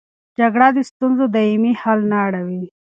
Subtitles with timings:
[0.37, 2.67] جګړه د ستونزو دایمي حل نه راوړي.